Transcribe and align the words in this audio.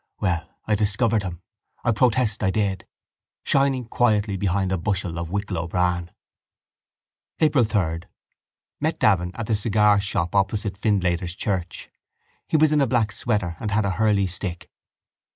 Well, 0.19 0.49
I 0.65 0.73
discovered 0.73 1.21
him. 1.21 1.43
I 1.83 1.91
protest 1.91 2.41
I 2.41 2.49
did. 2.49 2.87
Shining 3.43 3.85
quietly 3.85 4.35
behind 4.35 4.71
a 4.71 4.77
bushel 4.79 5.19
of 5.19 5.29
Wicklow 5.29 5.67
bran. 5.67 6.09
April 7.39 7.63
3. 7.63 7.99
Met 8.79 8.97
Davin 8.97 9.29
at 9.35 9.45
the 9.45 9.53
cigar 9.55 9.99
shop 9.99 10.33
opposite 10.33 10.73
Findlater's 10.75 11.35
church. 11.35 11.91
He 12.47 12.57
was 12.57 12.71
in 12.71 12.81
a 12.81 12.87
black 12.87 13.11
sweater 13.11 13.55
and 13.59 13.69
had 13.69 13.85
a 13.85 13.91
hurley 13.91 14.25
stick. 14.25 14.71